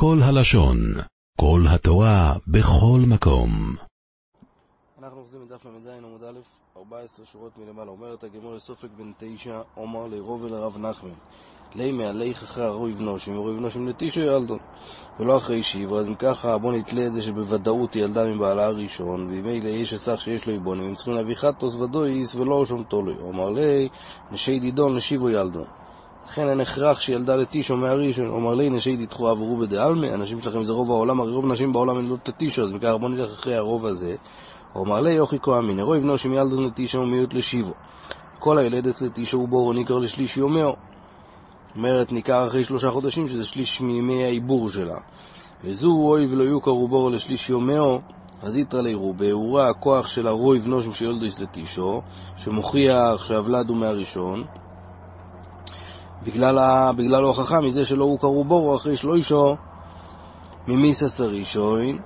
[0.00, 0.78] כל הלשון,
[1.40, 3.50] כל התורה, בכל מקום.
[4.98, 6.38] אנחנו אוחזים מדף ל"ז עמוד א',
[6.76, 7.90] 14 שורות מלמעלה.
[7.90, 11.10] אומרת הגמור סופק בן תשע, אומר לרוב ולרב נחמן.
[11.74, 14.58] לי מעליך אחרי הרוי בנושים, ורוי בנושים לתישו ילדון,
[15.20, 19.20] ולא אחרי שיבו, אז אם ככה בוא נתלה את זה שבוודאות היא ילדה מבעלה הראשון,
[19.20, 23.16] וממילא יש אסך שיש לו עיבונים, הם צריכים להביא חטוס ודויס ולא שום תולוי.
[23.20, 23.88] אומר לי,
[24.30, 25.66] נשי דידון לשיבו ילדון.
[26.28, 30.72] לכן אין הכרח שילדה לטישו מהראשון, אומר לי נשי דיתחו עברו בדעלמי, אנשים שלכם זה
[30.72, 33.86] רוב העולם, הרי רוב נשים בעולם הן לא לטישו, אז מכך בוא נלך אחרי הרוב
[33.86, 34.16] הזה.
[34.74, 37.72] אומר לי יוכי כה אמין, רוי בנושים ילדון לטישו ומיעוט לשיבו.
[38.38, 40.72] כל הילדת לטישו ובורו ניקר לשליש יומהו.
[41.76, 44.96] אומרת, ניכר אחרי שלושה חודשים, שזה שליש מימי העיבור שלה.
[45.64, 48.00] וזו רוי ולא יוכר רובו לשליש יומהו,
[48.42, 52.02] אז איתרא לי רובה, הוא ראה הכוח של הרוי ונושם שיולדויס לטישו,
[52.36, 54.44] שמוכיח שהוולד הוא מהראשון,
[56.28, 56.92] בגלל, ה...
[56.92, 59.56] בגלל ההוכחה מזה שלא הוא קראו בורו אחרי שלוישו
[60.66, 61.98] ממיסס הראשון,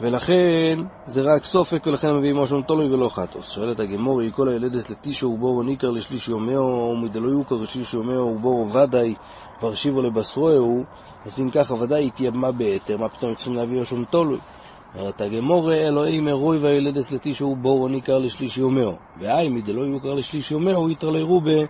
[0.00, 3.50] ולכן זה רק סופק, ולכן מביאים משהו תולוי ולא חטוס.
[3.50, 9.14] שואלת הגמורי, כל הילדס לטישו ובורו ניכר לשליש יומהו, ומדלו יוכר לשליש יומהו ובורו ודאי
[9.62, 10.84] ברשיבו לבשרועהו,
[11.24, 14.38] אז אם ככה ודאי היא קיימה בהיתר, מה פתאום צריכים להביא משהו תולוי?
[14.94, 18.92] אומרת הגמורי, אלוהים הרוי והילדס לטישו ובורו ניכר לשליש יומהו.
[19.20, 21.60] והי מדלו יוכר לשליש יומהו, יתר לירובה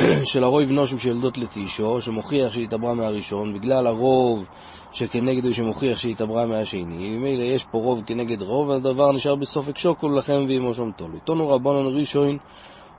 [0.24, 4.44] של הרוי ונושים שילדות לטישו, שמוכיח שהתעברה מהראשון, בגלל הרוב
[4.92, 10.46] שכנגד שמוכיח שהתעברה מהשני, ומילא יש פה רוב כנגד רוב, והדבר נשאר בסופק שוקול לכם
[10.48, 11.18] ועמו שם תולו.
[11.24, 12.38] תונו רבנון ראשון,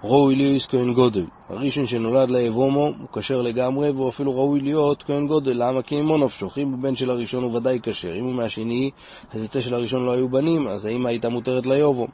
[0.03, 1.25] ראוי ליוס כהן גודל.
[1.49, 5.53] הראשון שנולד לאבומו הוא כשר לגמרי, והוא אפילו ראוי להיות כהן גודל.
[5.53, 5.81] למה?
[5.81, 6.47] כי אימו נפשו.
[6.57, 8.15] אם הבן של הראשון הוא ודאי כשר.
[8.15, 8.91] אם הוא מהשני,
[9.31, 12.07] אז יצא של הראשון לא היו בנים, אז האמא הייתה מותרת ליובו.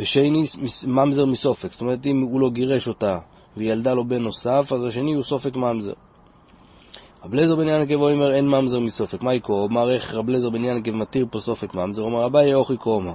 [0.00, 0.44] ושני,
[0.86, 1.72] ממזר מסופק.
[1.72, 3.18] זאת אומרת, אם הוא לא גירש אותה
[3.56, 5.92] וילדה לו בן נוסף, אז השני הוא סופק ממזר.
[7.24, 9.22] רב לזר בן ינקב אומר אין ממזר מסופק.
[9.22, 9.62] מה יקרו?
[9.62, 12.02] אומר איך רב לזר בן ינקב מתיר פה סופק ממזר?
[12.02, 13.12] אומר אביי אוכי קרומה.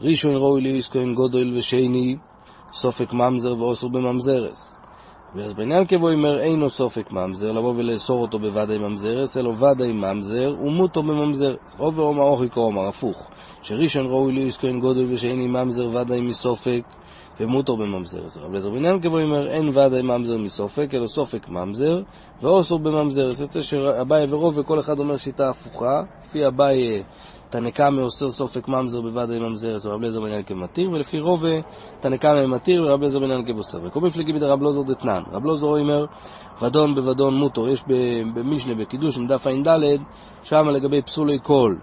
[0.00, 2.16] ראשון ראוי ליוס כהן גודל ושני
[2.72, 4.76] סופק ממזר ואוסר בממזרס.
[5.34, 10.50] לזר בן ינקב אומר אינו סופק ממזר, לבוא ולאסור אותו בוודאי ממזרס, אלא ודאי ממזר
[10.60, 11.76] ומותו בממזרס.
[11.78, 13.30] או ואומר אוכי קרומה, הפוך.
[13.62, 16.82] שראשון ראוי ליוס כהן גודל ושני ממזר ודאי מסופק
[17.40, 18.24] ומותר בממזר.
[18.24, 22.02] אז רב לזר בן ינקב אומר, אין ודאי ממזר מסופק, אלא סופק ממזר,
[22.42, 23.30] ואוסור בממזר.
[23.30, 27.02] אז יוצא שאביי ורוב וכל אחד אומר שיטה הפוכה, לפי אביי
[27.50, 31.44] תנקמה אוסר סופק ממזר בוודאי ממזר, אז רב לזר בן ינקב מתיר, ולפי רוב
[32.00, 33.78] תנקמה מתיר ורב לזר בן ינקב אוסר.
[33.82, 35.22] וכל מפלגי בידי רב לוזר דתנן.
[35.32, 36.04] רב לוזר אומר,
[36.62, 37.68] ודון בוודון מותר.
[37.68, 37.84] יש
[38.34, 40.00] במשנה, בקידוש, מדף ע"ד,
[40.42, 41.78] שם לגבי פסולי קול.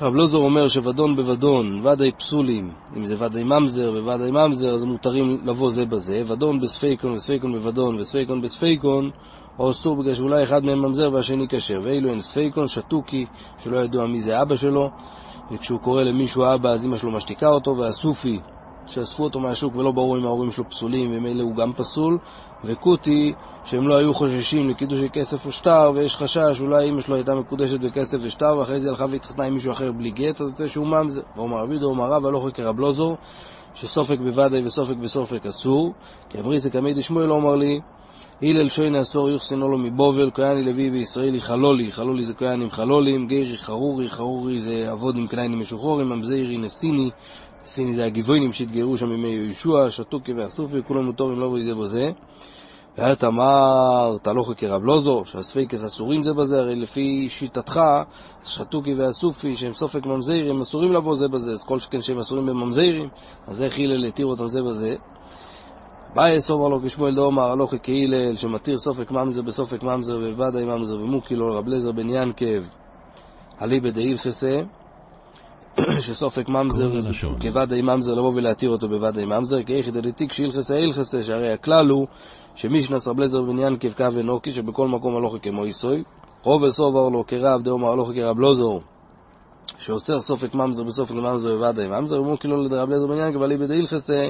[0.00, 5.38] רב לוזור אומר שוודון בוודון, ודאי פסולים, אם זה ודאי ממזר וודאי ממזר, אז מותרים
[5.44, 9.10] לבוא זה בזה, ודון בספיקון וספיקון בוודון וספיקון בספיקון,
[9.58, 13.26] או אסור בגלל שאולי אחד מהם ממזר והשני כשר, ואילו אין ספיקון, שתוקי,
[13.58, 14.90] שלא ידוע מי זה אבא שלו,
[15.50, 18.40] וכשהוא קורא למישהו אבא אז אמא שלו משתיקה אותו, והסופי,
[18.86, 22.18] שאספו אותו מהשוק ולא ברור אם ההורים שלו פסולים, ומילא הוא גם פסול,
[22.64, 23.34] וקוטי,
[23.64, 27.80] שהם לא היו חוששים לקידוש של כסף ושטר, ויש חשש, אולי אמא שלו הייתה מקודשת
[27.80, 31.20] בכסף ושטר, ואחרי זה הלכה והתחתנה עם מישהו אחר בלי גט, אז זה שהוא ממזר.
[31.36, 33.16] ואומר רבי דו, אומר רב, הלוך כרב לוזור,
[33.74, 35.94] שסופק בוודאי וסופק בסופק אסור,
[36.28, 37.80] כי אמריסי כמי דשמואל אומר לי,
[38.42, 43.58] הלל שוינה אסור יוחסנו לו מבובל, כהני לוי וישראלי חלולי, חלולי זה כהנים חלולים, גרי
[43.58, 47.10] חרורי, חרורי זה אבוד עם כניינים משוחורים, ממזירי נסיני,
[47.64, 52.10] נסיני זה הגבוינים שהתגיירו שם בימי יהושע, שתוקי ואסופי, כולם מותורים לא בזה בזה.
[52.98, 57.80] ואת אמר תהלוכי כרב לוזו, שהספיקס אסורים זה בזה, הרי לפי שיטתך,
[58.44, 63.08] שתוקי והסופי, שהם סופק ממזירים, אסורים לבוא זה בזה, אז כל שכן שהם אסורים בממזירים,
[63.46, 64.94] אז איך הלל התיר אותם זה בזה?
[66.14, 71.34] באי סובר לו כשמואל דאמר הלוכי כהלל, שמתיר סופק ממזר בסופק ממזר ובדאי ממזר ומוקי
[71.36, 72.62] לו רב לזר בן ינקב,
[73.62, 74.56] אליבא דאילכסה,
[76.06, 76.90] שסופק ממזר,
[77.40, 82.06] כוודאי ממזר לבוא ולהתיר אותו בוודאי ממזר, כאיכא דלתיק שאילכסה אילכסה, שהרי הכלל הוא
[82.54, 86.02] שמישנס רב לזר בן ינקב קו ונוקי, שבכל מקום הלוכי כמו איסוי,
[86.42, 88.80] רוב סובר לו כרב דאמר הלוכי כרב לוזור,
[89.78, 94.28] שאוסר סופק ממזר בסופק ממזר בוודאי ממזר, ומוקי לו לרב לזר בן ינקב, אליבא דאילכסה,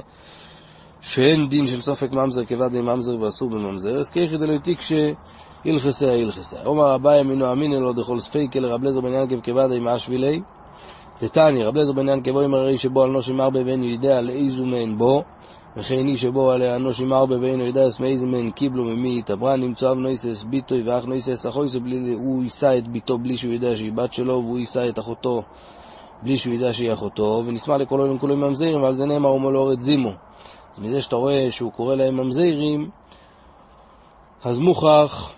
[1.01, 6.57] שאין דין של סופק ממזר כוודאי ממזר ואסור בממזר, אז כאיכא דלתיק שאילכסה אילכסה.
[6.65, 10.41] אומר אביי אמינו אמינא לו דכל ספיקה לרב לזר בן ינקב כוודאי מאשווילי,
[11.23, 14.99] דתני, רב לזר בן ינקב אומר הרי שבו על נושים ארבע ואינו יודע לאיזו מהן
[14.99, 15.23] בו,
[15.77, 19.97] וכן איש שבו על הנושים ארבע ואינו יודע מאיזה מהן קיבלו ממי התעברה, נמצא אב
[19.97, 21.79] נויסס ביטוי ואח נויסס אחויסו,
[22.15, 25.43] הוא יישא את ביתו בלי שהוא יודע שהיא בת שלו, והוא יישא את אחותו
[26.23, 29.73] בלי שהוא ידע שהיא אחותו, ונשמע לכל אוהלים כולם ממזירים, ועל זה נאמר אומר לא
[29.79, 30.13] זימו.
[30.75, 32.91] אז מזה שאתה רואה שהוא קורא להם ממזירים,
[34.45, 35.33] אז מוכח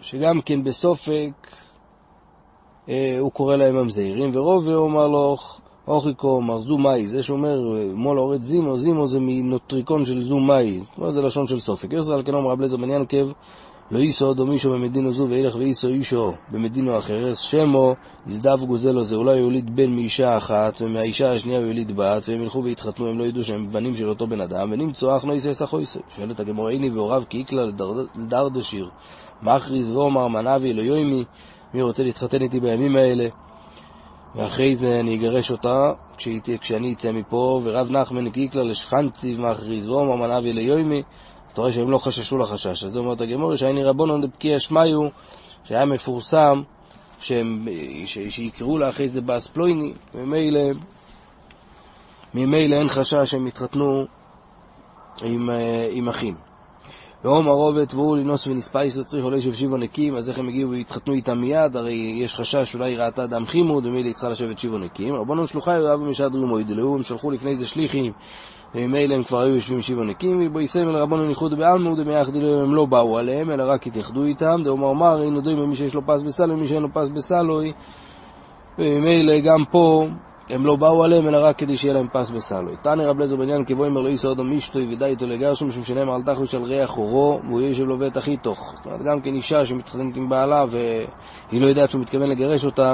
[0.00, 1.32] שגם כן בסופק
[3.20, 5.36] הוא קורא להם ממזעירים, ורוב ואומר לו
[5.88, 7.60] אוכיקו מר מאי, זה שאומר
[7.94, 11.92] מול אורד זימו, זימו זה מנוטריקון של זו מאי, זאת אומרת זה לשון של סופק.
[11.92, 13.26] יוסר על כן אומר רב לזר בן ינקב,
[13.90, 17.94] לא איסו עוד מישהו במדינו זו וילך ואיסו אישו במדינו אחרת, שמו
[18.26, 22.64] יזדב גוזלו זה, אולי יוליד בן מאישה אחת, ומהאישה השנייה הוא יוליד בת, והם ילכו
[22.64, 25.98] ויתחתנו, הם לא ידעו שהם בנים של אותו בן אדם, ונמצוא אך נויסי אסך אויסי.
[26.16, 27.62] שואלת הגמור, איני והוריו כאיקלה
[28.16, 28.88] לדרדשיר,
[29.42, 31.24] מכריז ואומר מנבי אלוהימי,
[31.74, 33.28] מי רוצה להתחתן איתי בימים האלה?
[34.34, 40.16] ואחרי זה אני אגרש אותה כשהייתי, כשאני אצא מפה, ורב נחמן קיקלה לשכנציב מכריז ואומר
[40.16, 41.02] מנבי ליומי,
[41.46, 42.84] אז אתה רואה שהם לא חששו לחשש.
[42.84, 45.00] אז זה אומרת הגמור, שהייני רבונון דפקיע שמיו,
[45.64, 46.62] שהיה מפורסם,
[47.20, 47.68] שהם,
[48.06, 50.60] ש, שיקראו לה אחרי זה באס פלויני, ממילא,
[52.34, 54.04] ממילא אין חשש שהם יתחתנו
[55.22, 56.34] עם, אה, עם אחים.
[57.24, 61.38] ואום ערובת והוא לנוס ונספייס וצריך עולה שבשיבו נקים, אז איך הם הגיעו והתחתנו איתם
[61.38, 61.76] מיד?
[61.76, 65.14] הרי יש חשש אולי ראתה דם חימוד, ומילא היא צריכה לשבת שיבו נקים.
[65.14, 68.12] רבנו שלוחי רב ומשדרו מוידלו, הם שלחו לפני זה שליחים,
[68.74, 72.86] וממילא הם כבר היו יושבים שיבו נקים, ובו יסמל רבנו ניחוד בעלמו, דמיחדלו הם לא
[72.86, 76.56] באו עליהם, אלא רק התייחדו איתם, דאמר מר, היינו דוים במי שיש לו פס בסלוי,
[76.56, 77.72] מי שאין לו פס בסלוי,
[78.78, 80.06] וממילא גם פה
[80.48, 82.76] הם לא באו עליהם, אלא רק כדי שיהיה להם פס בסלוי.
[82.82, 86.22] תנא רב לזר בעניין כבוא אמר לא יסוד המשתוי ודי איתו לגרשו, משום שנאמר אל
[86.22, 88.72] תחוש על ריח אורו, והוא יושב לו בית הכי תוך.
[88.76, 92.90] זאת אומרת, גם כן אישה שמתחתנת עם בעלה והיא לא יודעת שהוא מתכוון לגרש אותה,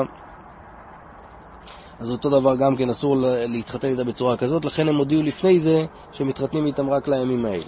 [2.01, 3.17] אז אותו דבר גם כן אסור
[3.49, 7.65] להתחתן איתה בצורה כזאת, לכן הם הודיעו לפני זה שמתחתנים איתם רק לימים האלה.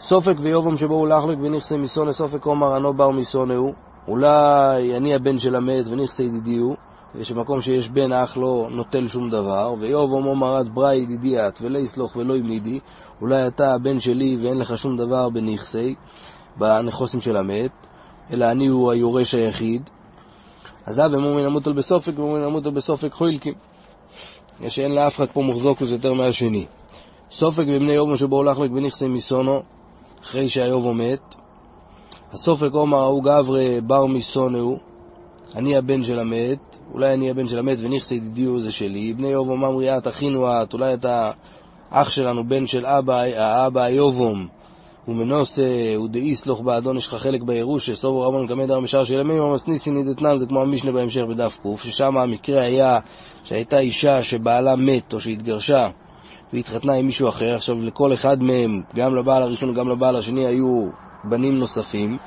[0.00, 3.74] סופק ויובם שבו הוא לחלק ונכסי מסונה, סופק עומר ענו מסונה הוא,
[4.08, 6.76] אולי אני הבן של המת ונכסי ידידי הוא,
[7.14, 12.16] ושמקום שיש בן האח לא נוטל שום דבר, ויובום אומרת בראי ידידי את ולא יסלוך
[12.16, 12.80] ולא ימידי,
[13.20, 15.94] אולי אתה הבן שלי ואין לך שום דבר בנכסי,
[16.56, 17.70] בנכוסים של המת,
[18.30, 19.90] אלא אני הוא היורש היחיד.
[20.86, 23.54] אז אב אמרו מן המוטל בסופק ואמרו מן המוטל בסופק חוילקים.
[24.68, 26.66] שאין לאף אחד פה מוחזוקוס יותר מהשני.
[27.30, 29.62] סופק בבני יובום שבו הולך לק בנכסי מסונו,
[30.22, 31.34] אחרי שהיובו מת.
[32.32, 34.78] הסופק אומר ההוא גברי בר מסונו,
[35.54, 39.64] אני הבן של המת, אולי אני הבן של המת ונכסי ידידיו זה שלי, בני יובום
[39.64, 41.30] אמרי את אחינו את, אולי אתה
[41.90, 44.48] אח שלנו, בן של אבא, האבא יובום,
[45.08, 49.90] ומנוסה, ודאיסלוך באדון, יש לך חלק בירושה, סובו רבון קמא דר משאר של ימים, המסניסי
[50.04, 52.96] דתנן, זה כמו המשנה בהמשך בדף ק', ששם המקרה היה
[53.44, 55.88] שהייתה אישה שבעלה מת או שהתגרשה
[56.52, 60.88] והתחתנה עם מישהו אחר, עכשיו לכל אחד מהם, גם לבעל הראשון וגם לבעל השני, היו
[61.24, 62.18] בנים נוספים,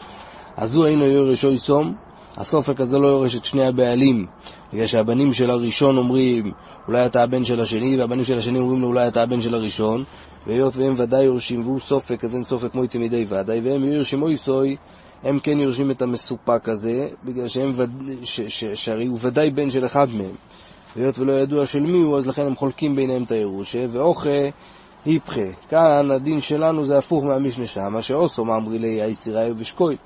[0.58, 2.07] אז הוא אינו יורשו יסום,
[2.38, 4.26] הסופק הזה לא יורש את שני הבעלים,
[4.74, 6.52] בגלל שהבנים של הראשון אומרים,
[6.88, 10.04] אולי אתה הבן של השני, והבנים של השני אומרים לו, אולי אתה הבן של הראשון,
[10.48, 14.22] והיות והם ודאי יורשים, והוא סופק, אז אין סופק כמו יצא מדי ודאי, והם יורשים
[14.22, 14.76] אויסוי,
[15.24, 17.92] הם כן יורשים את המסופק הזה, בגלל שהם וד...
[18.24, 18.42] ש...
[18.42, 18.64] ש...
[18.64, 20.36] שהרי הוא ודאי בן של אחד מהם.
[20.96, 24.50] והיות ולא ידוע של מי הוא, אז לכן הם חולקים ביניהם את הירושה, ואוכה
[25.06, 25.52] היפכה.
[25.70, 29.98] כאן הדין שלנו זה הפוך מהמשנה שמה, שאוסו מאמרי לי היסיראי ושקויל.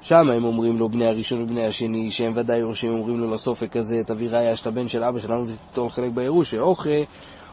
[0.00, 4.04] שם הם אומרים לו, בני הראשון ובני השני, שהם ודאי יורשים, אומרים לו לסופק הזה,
[4.06, 6.60] תביא ראיה שאתה בן של אבא שלנו ותיטול חלק בירושה.
[6.60, 6.90] אוכה,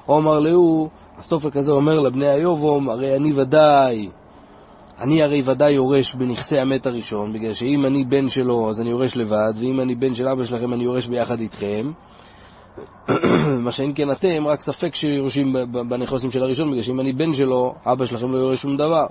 [0.07, 4.09] אומר להוא, הסופק הזה אומר לבני היובום, הרי אני ודאי,
[4.99, 9.17] אני הרי ודאי יורש בנכסי המת הראשון, בגלל שאם אני בן שלו אז אני יורש
[9.17, 11.91] לבד, ואם אני בן של אבא שלכם אני יורש ביחד איתכם.
[13.65, 17.75] מה שאין כן אתם, רק ספק שיורשים בנכסים של הראשון, בגלל שאם אני בן שלו,
[17.85, 19.05] אבא שלכם לא יורש שום דבר.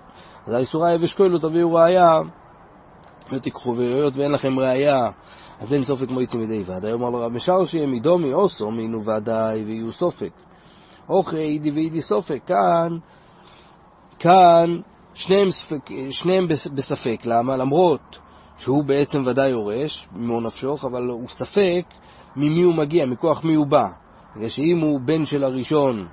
[0.47, 2.21] אז האיסורי היבש כהלו תביאו ראיה
[3.33, 5.11] ותיקחו, והיות ואין לכם ראיה,
[5.61, 6.93] אז אין סופק מועצים מדי ודאי.
[6.93, 10.33] אומר לו רב משרשי, מדומי אוסו מינו ודאי ויהיו סופק.
[11.09, 12.41] אוכי אידי ואידי סופק.
[12.47, 12.99] כאן,
[14.19, 14.81] כאן
[15.15, 17.21] שניהם, ספק, שניהם בספק.
[17.25, 17.57] למה?
[17.57, 18.19] למרות
[18.59, 21.85] שהוא בעצם ודאי יורש, ממו נפשוך, אבל הוא ספק
[22.37, 23.85] ממי הוא מגיע, מכוח מי הוא בא.
[24.37, 26.07] בגלל שאם הוא בן של הראשון,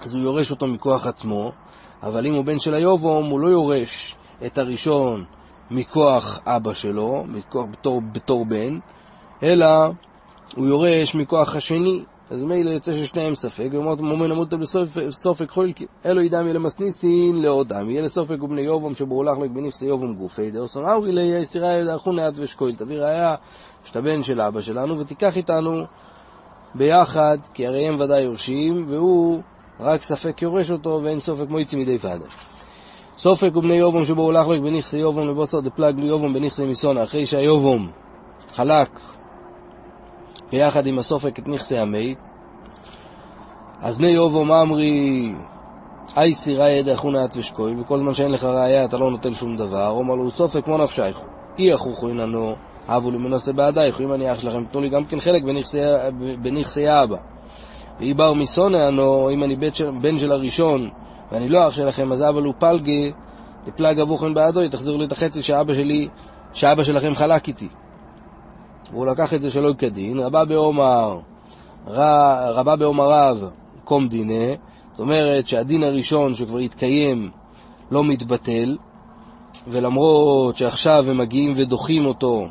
[0.00, 1.52] אז הוא יורש אותו מכוח עצמו,
[2.02, 4.16] אבל אם הוא בן של היובום, הוא לא יורש
[4.46, 5.24] את הראשון
[5.74, 8.78] מכוח אבא שלו, מכוח בתור, בתור בן,
[9.42, 9.66] אלא
[10.56, 12.04] הוא יורש מכוח השני.
[12.30, 14.56] אז מילא יוצא ששניהם ספק, ומומן אמותא
[15.08, 15.86] בסופק חולקי.
[16.06, 20.88] אלו ידעמי למסניסין לעודם, יהיה לסופק ובני יובום שבו הולך לק בנכסי יובום גופי, דאוסון
[20.88, 23.34] אמרי לי יסירה ידעכו נעת ושקויל, תביא ראיה
[23.84, 25.84] שאתה בן של אבא שלנו ותיקח איתנו
[26.74, 29.40] ביחד, כי הרי הם ודאי יורשים, והוא
[29.80, 32.26] רק ספק יורש אותו ואין סופק מויצי מדי פאדה.
[33.18, 37.26] סופק ובני יובום שבו הולך לק בנכסי יובום לבוסר דפלג לי יובום בנכסי מסונה, אחרי
[37.26, 37.90] שהיובום
[38.54, 39.00] חלק
[40.52, 42.16] ביחד עם הסופק את נכסי המת,
[43.80, 45.32] אז בני יובום אמרי,
[46.16, 49.88] אי סירה ידע חונת ושקוי, וכל זמן שאין לך ראייה אתה לא נוטל שום דבר,
[49.90, 51.20] אומר לו סופק כמו נפשייך.
[51.58, 52.54] אי אחוכו איננו,
[52.88, 55.42] אבו לי מנוסה בעדייך, אם אני אח שלכם, תנו לי גם כן חלק
[56.42, 57.16] בנכסי האבא.
[58.00, 59.56] ואי בר מסונה אנו, אם אני
[60.02, 60.90] בן של הראשון,
[61.32, 63.12] ואני לא אח שלכם, אז אבא לו פלגי,
[63.66, 66.08] לפלג אבוכן בעדוי, תחזירו לי את החצי שאבא שלי,
[66.52, 67.68] שאבא שלכם חלק איתי.
[68.92, 71.18] והוא לקח את זה שלא כדין, רבה בעומר,
[71.86, 73.50] רבה בעומר רב,
[73.84, 74.54] קום דינה,
[74.90, 77.30] זאת אומרת שהדין הראשון שכבר התקיים
[77.90, 78.76] לא מתבטל,
[79.68, 82.46] ולמרות שעכשיו הם מגיעים ודוחים אותו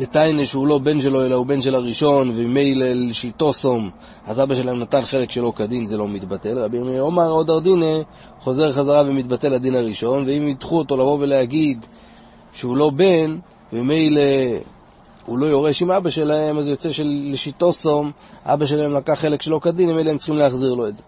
[0.00, 3.90] בתיינה שהוא לא בן שלו אלא הוא בן של הראשון, וממילא שיטוסום,
[4.26, 6.58] אז אבא שלהם נתן חלק שלו כדין, זה לא מתבטל.
[6.58, 7.96] רבי ירמיה אומר עוד ארדינה,
[8.40, 11.86] חוזר חזרה ומתבטל הדין הראשון, ואם ידחו אותו לבוא ולהגיד
[12.52, 13.38] שהוא לא בן,
[13.72, 14.22] וממילא
[15.26, 18.10] הוא לא יורש עם אבא שלהם, אז יוצא שלשיטוסום,
[18.44, 21.02] אבא שלהם לקח חלק שלו כדין, ממילא הם צריכים להחזיר לו את זה.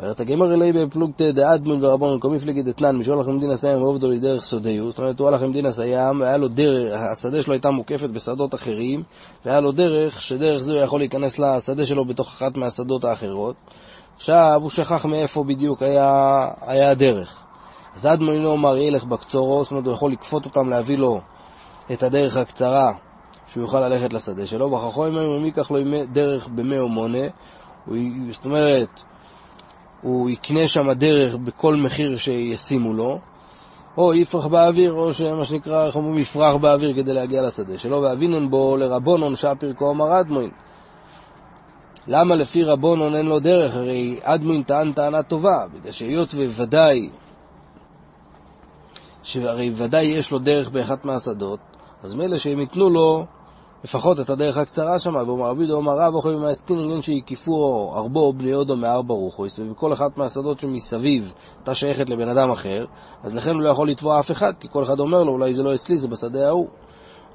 [0.00, 4.88] ואומרת הגמר אלי בפלוגתא דאדמון ורבון מפלגת דתנן משול לכם דין הסיים ועובדו לדרך סודאיות.
[4.88, 8.54] זאת אומרת הוא הלך עם דין הסיים והיה לו דרך, השדה שלו הייתה מוקפת בשדות
[8.54, 9.02] אחרים
[9.44, 13.56] והיה לו דרך שדרך זה הוא יכול להיכנס לשדה שלו בתוך אחת מהשדות האחרות.
[14.16, 16.10] עכשיו הוא שכח מאיפה בדיוק היה,
[16.60, 17.36] היה הדרך.
[17.94, 21.20] אז אדמון לא אמר ילך בקצורו זאת אומרת הוא יכול לכפות אותם להביא לו
[21.92, 22.88] את הדרך הקצרה
[23.52, 24.72] שהוא יוכל ללכת לשדה שלו.
[24.72, 25.78] וחכו אם ייקח לו
[26.12, 27.28] דרך במאה ומונה
[28.32, 29.00] זאת אומרת
[30.02, 33.18] הוא יקנה שם דרך בכל מחיר שישימו לו,
[33.98, 38.50] או יפרח באוויר, או שמה שנקרא, איך אומרים, יפרח באוויר כדי להגיע לשדה שלו, ואבינון
[38.50, 40.50] בו לרבונון שפיר כה אמר אדמוין.
[42.06, 43.76] למה לפי רבונון אין לו דרך?
[43.76, 47.10] הרי אדמוין טען טענה טובה, בגלל שהיות וודאי,
[49.22, 51.60] שהרי ודאי יש לו דרך באחת מהשדות,
[52.02, 53.26] אז מילא שהם ייתנו לו
[53.86, 58.50] לפחות את הדרך הקצרה שם, ואומר רבי דאמר רב אוכל ממעסקין עניין שהקיפו ארבו בני
[58.50, 62.84] יודו מארבע רוחויס, ובכל אחת מהשדות שמסביב הייתה שייכת לבן אדם אחר,
[63.22, 65.62] אז לכן הוא לא יכול לתבוע אף אחד, כי כל אחד אומר לו, אולי זה
[65.62, 66.68] לא אצלי, זה בשדה ההוא.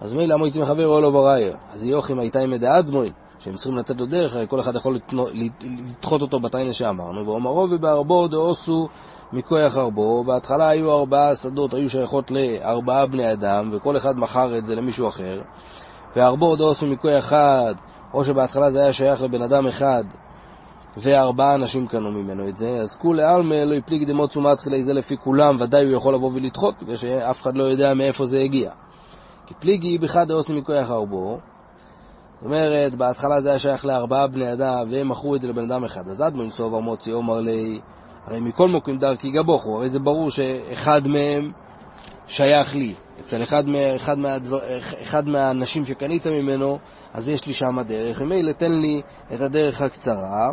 [0.02, 1.56] אז מילא אמרו איתי מחבר או לא בראיה.
[1.74, 6.22] אז יוכים הייתה עם דאדמוי, שהם צריכים לתת לו דרך, הרי כל אחד יכול לדחות
[6.22, 8.88] אותו בתיינה שאמרנו, ואומרו ובארבו דאוסו
[9.34, 14.68] מכוח ארבו, בהתחלה היו ארבעה שדות, היו שייכות לארבעה בני אדם, וכל אחד מכר את
[14.68, 15.42] זה למישהו אחר.
[16.16, 17.74] והרבו דוסו מכוי אחד,
[18.14, 20.04] או שבהתחלה זה היה שייך לבן אדם אחד,
[20.98, 25.18] וארבעה אנשים קנו ממנו את זה, אז כולי עלמא לא יפליג דמוצו מתחילי זה לפי
[25.18, 28.72] כולם, ודאי הוא יכול לבוא ולדחות, בגלל שאף אחד לא יודע מאיפה זה הגיע.
[29.46, 31.40] כי פליגי בחד דאוסו מכוי ארבו,
[32.42, 35.84] זאת אומרת, בהתחלה זה היה שייך לארבעה בני אדם, והם מכרו את זה לבן אדם
[35.84, 36.08] אחד.
[36.08, 37.80] אז עד מונסוב אמוצי אומר לי,
[38.26, 41.52] הרי מכל מוקים דרכי גבוכו, הרי זה ברור שאחד מהם
[42.28, 42.94] שייך לי.
[43.32, 43.64] אצל אחד,
[43.96, 44.60] אחד, מהדבר,
[45.04, 46.80] אחד מהאנשים שקנית ממנו,
[47.14, 48.22] אז יש לי שם דרך.
[48.22, 49.02] ממילא תן לי
[49.34, 50.52] את הדרך הקצרה.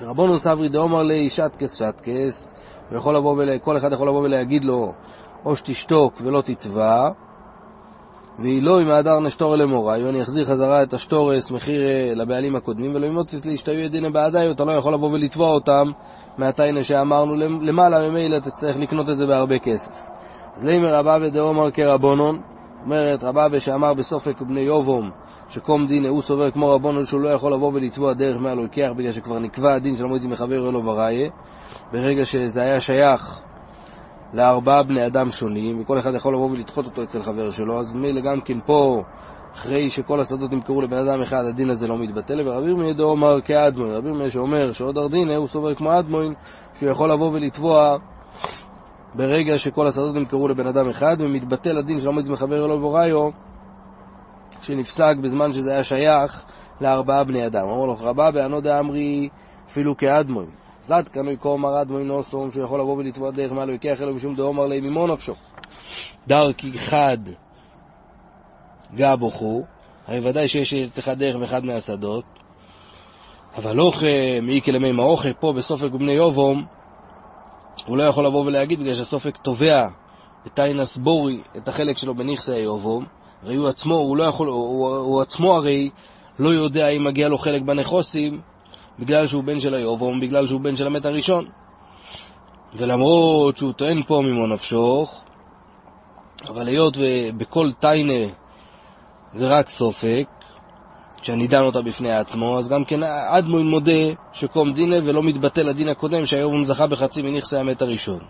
[0.00, 2.54] רבונו סברי דאמר לי שטקס שטקס,
[2.92, 3.58] ויכול לבוא ול...
[3.58, 4.92] כל אחד יכול לבוא ולהגיד לו,
[5.44, 7.10] או שתשתוק ולא תתבע,
[8.38, 12.94] והיא לא עם ההדר נשתור למוראי, ואני אחזיר חזרה את השטורס מחיר אה, לבעלים הקודמים,
[12.94, 15.90] ולא ימוצץ לי ישתיו ידינה בעדיי, אתה לא יכול לבוא ולתבוע אותם
[16.38, 20.15] מהתיינה שאמרנו למעלה, ממילא אתה צריך לקנות את זה בהרבה כסף.
[20.56, 22.40] אז לימר רבבה דאומר כרבונון,
[22.84, 25.10] אומרת רבבה שאמר בסופק בני יובום
[25.48, 29.12] שקום דין הוא סובר כמו רבונון שהוא לא יכול לבוא ולתבוע דרך מעל לוקח בגלל
[29.12, 31.30] שכבר נקבע הדין של המועצים מחבר אלו וראיה
[31.92, 33.40] ברגע שזה היה שייך
[34.34, 38.20] לארבעה בני אדם שונים וכל אחד יכול לבוא ולדחות אותו אצל חבר שלו אז מילא
[38.20, 39.02] גם כן פה
[39.54, 43.92] אחרי שכל השדות נמכרו לבן אדם אחד, הדין הזה לא מתבטל, ורבי ירמיה דאמר כאדמוין,
[43.92, 46.34] רבי ירמיה שאומר שעוד ארדינא הוא סובר כמו אדמוין,
[46.78, 47.96] שהוא יכול לבוא ולתבוע
[49.14, 53.28] ברגע שכל השדות נמכרו לבן אדם אחד, ומתבטל הדין של עומד מחבר אלו וראיו,
[54.62, 56.44] שנפסק בזמן שזה היה שייך
[56.80, 57.68] לארבעה בני אדם.
[57.68, 59.28] אמר לו, רבה בענו דאמרי
[59.68, 60.48] אפילו כאדמוין.
[60.82, 64.34] זד קנוי כה אמר אדמוין נוסום, שהוא יכול לבוא ולתבוע דרך מעלו יקח אלו משום
[64.34, 65.34] דאמר לי ממו נפשו.
[66.26, 67.18] דרכי חד
[68.94, 69.64] גבוכו,
[70.06, 72.24] הרי ודאי שיש אצלך דרך באחד מהשדות,
[73.56, 74.06] אבל אוכל
[74.42, 76.66] מאי כלמי מאוכל פה בסופק ובני יובום,
[77.84, 79.82] הוא לא יכול לבוא ולהגיד בגלל שהסופק תובע
[80.46, 83.04] את טיינס בורי, את החלק שלו בנכסי היובום,
[83.42, 85.90] הרי הוא עצמו, הוא לא יכול, הוא, הוא עצמו הרי
[86.38, 88.40] לא יודע אם מגיע לו חלק בנכוסים
[88.98, 91.44] בגלל שהוא בן של היובום, בגלל שהוא בן של המת הראשון.
[92.74, 95.24] ולמרות שהוא טוען פה ממו נפשוך,
[96.48, 98.32] אבל היות ובכל טיינה
[99.32, 100.28] זה רק סופק,
[101.22, 103.92] שאני דן אותה בפני עצמו, אז גם כן אדמוין מודה
[104.32, 108.20] שקום דינא ולא מתבטל הדין הקודם שהיום הוא זכה בחצי מנכסי המת הראשון.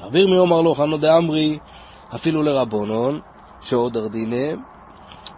[0.00, 1.58] רבי ירמי אומר לו, חנו דאמרי
[2.14, 3.20] אפילו לרבונון,
[3.60, 4.56] שעוד ארדינא,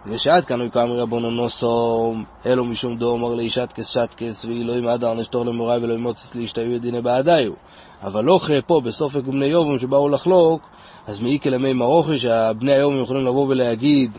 [0.05, 5.03] ושעד כאן הוא כאמרי רבונון נוסום, אלו משום דו אומר לאישתקס שתקס, ואילו אם עד
[5.03, 7.51] ארנשתור למוראי ולא ימוצס להשתהיו ידינא בעדיו.
[8.03, 10.61] אבל לא פה בסופק ובני יובום שבאו לחלוק,
[11.07, 14.17] אז מעיק אל המי מרוכי, שהבני היום יכולים לבוא ולהגיד,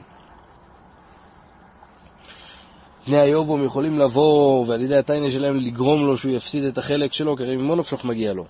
[3.06, 7.36] בני היובום יכולים לבוא, ועל ידי הטיינה שלהם לגרום לו שהוא יפסיד את החלק שלו,
[7.36, 8.44] כי הרי ממו נפשוך מגיע לו.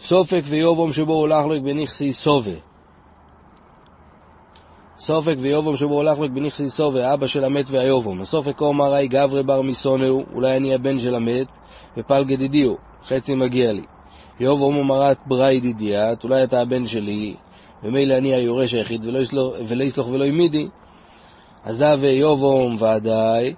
[0.00, 2.50] סופק ויובום שבו הולך לו בנכסי סובה.
[4.98, 8.20] סופק ויובום שבו הולך לו בנכסי סובה, אבא של המת והיובום.
[8.20, 11.46] הסופק אומר היי גברי בר מסונהו, אולי אני הבן של המת,
[11.96, 13.82] ופל גדידיו, חצי מגיע לי.
[14.40, 17.34] יובום אומרת ברי ידידיית, אולי אתה הבן שלי,
[17.82, 19.04] ומילא אני היורש היחיד,
[19.68, 20.68] ולא יסלוח ולא ימידי.
[21.68, 23.54] עזב יובום ודאי,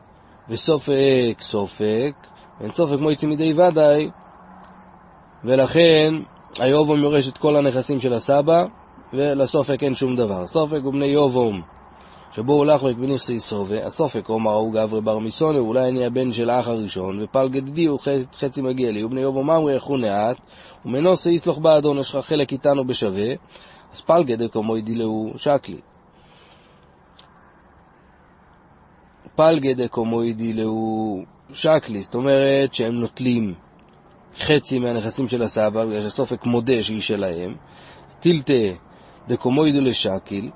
[0.49, 2.13] וסופק סופק,
[2.61, 4.11] ואין סופק מויצי מדי ודאי,
[5.45, 6.15] ולכן
[6.59, 8.65] היובום יורש את כל הנכסים של הסבא,
[9.13, 10.47] ולסופק אין שום דבר.
[10.47, 11.63] סופק ובני יובום,
[12.33, 16.51] שבו הולך לו בנכסי סובה, הסופק אומר הוא גברי בר מיסוני, אולי אני הבן של
[16.51, 17.99] האח הראשון, ופל גדידי הוא
[18.39, 20.37] חצי מגיע לי, ובני יובום אמרי יחו נעט,
[20.85, 23.33] ומנוסה יסלוח באדון, יש לך חלק איתנו בשווה,
[23.93, 25.90] אז פל גדי כמו ידילהו שקלי.
[29.41, 33.55] פלגה דקומוידי להו שקלי, זאת אומרת שהם נוטלים
[34.39, 37.55] חצי מהנכסים של הסבא, בגלל שסופק מודה שהיא שלהם,
[38.21, 38.53] טילטה
[39.29, 40.51] דקומוידו לשקיל,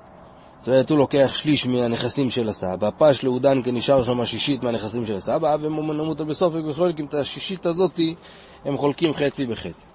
[0.59, 5.15] זאת אומרת הוא לוקח שליש מהנכסים של הסבא, פש לעודן כנשאר שם שישית מהנכסים של
[5.15, 8.15] הסבא, ומומנמות בסופק וחולקים את השישית הזאתי,
[8.65, 9.85] הם חולקים חצי בחצי.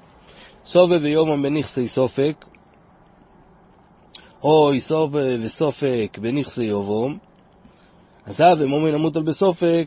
[0.65, 2.45] סובה ויומם בנכסי סופק,
[4.43, 7.30] אוי סובה וסופק בנכסי יובום,
[8.31, 9.87] עזב ומומין על בסופק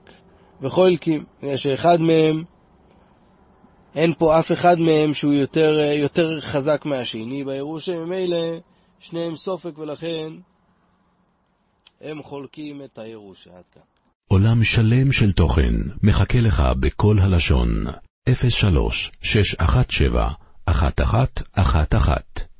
[0.61, 1.23] וחולקים,
[1.55, 2.43] שאחד מהם,
[3.95, 8.37] אין פה אף אחד מהם שהוא יותר, יותר חזק מהשני בירושה, ממילא
[8.99, 10.33] שניהם סופק ולכן
[12.01, 13.49] הם חולקים את הירושה.
[13.49, 13.81] עד כאן.
[14.27, 15.73] עולם שלם של תוכן
[16.03, 17.85] מחכה לך בכל הלשון,
[18.49, 20.31] 03 617
[20.67, 22.52] 1111